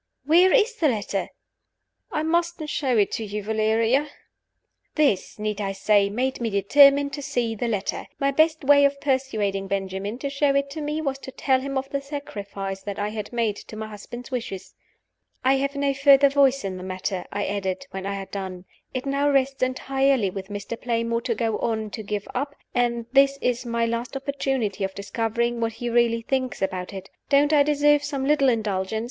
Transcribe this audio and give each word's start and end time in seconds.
"Where 0.25 0.51
is 0.51 0.73
the 0.77 0.89
letter?" 0.89 1.29
"I 2.11 2.23
mustn't 2.23 2.71
show 2.71 2.97
it 2.97 3.11
to 3.11 3.23
you, 3.23 3.43
Valeria." 3.43 4.09
This 4.95 5.37
(need 5.37 5.61
I 5.61 5.73
say 5.73 6.07
it?) 6.07 6.11
made 6.13 6.41
me 6.41 6.49
determined 6.49 7.13
to 7.13 7.21
see 7.21 7.53
the 7.53 7.67
letter. 7.67 8.07
My 8.17 8.31
best 8.31 8.63
way 8.63 8.83
of 8.83 8.99
persuading 8.99 9.67
Benjamin 9.67 10.17
to 10.17 10.29
show 10.31 10.55
it 10.55 10.71
to 10.71 10.81
me 10.81 11.01
was 11.03 11.19
to 11.19 11.31
tell 11.31 11.61
him 11.61 11.77
of 11.77 11.87
the 11.91 12.01
sacrifice 12.01 12.81
that 12.81 12.97
I 12.97 13.09
had 13.09 13.31
made 13.31 13.57
to 13.57 13.75
my 13.75 13.85
husband's 13.85 14.31
wishes. 14.31 14.73
"I 15.45 15.57
have 15.57 15.75
no 15.75 15.93
further 15.93 16.29
voice 16.29 16.65
in 16.65 16.77
the 16.77 16.83
matter," 16.83 17.25
I 17.31 17.45
added, 17.45 17.85
when 17.91 18.07
I 18.07 18.15
had 18.15 18.31
done. 18.31 18.65
"It 18.95 19.05
now 19.05 19.29
rests 19.29 19.61
entirely 19.61 20.31
with 20.31 20.47
Mr. 20.47 20.81
Playmore 20.81 21.21
to 21.21 21.35
go 21.35 21.59
on 21.59 21.85
or 21.85 21.89
to 21.91 22.01
give 22.01 22.27
up; 22.33 22.55
and 22.73 23.05
this 23.13 23.37
is 23.39 23.67
my 23.67 23.85
last 23.85 24.17
opportunity 24.17 24.83
of 24.83 24.95
discovering 24.95 25.61
what 25.61 25.73
he 25.73 25.91
really 25.91 26.23
thinks 26.23 26.59
about 26.59 26.91
it. 26.91 27.11
Don't 27.29 27.53
I 27.53 27.61
deserve 27.61 28.03
some 28.03 28.25
little 28.25 28.49
indulgence? 28.49 28.99